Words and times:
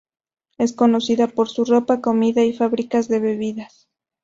Es 0.57 0.73
conocida 0.73 1.27
por 1.27 1.47
su 1.47 1.63
ropa, 1.63 2.01
comida 2.01 2.43
y 2.43 2.53
fábricas 2.53 3.07
de 3.07 3.19
bebidas. 3.19 3.87